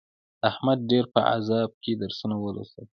احمد 0.49 0.77
ډېر 0.91 1.05
په 1.13 1.19
عذاب 1.33 1.69
کې 1.83 1.91
درسونه 2.01 2.35
ولوستل. 2.39 2.85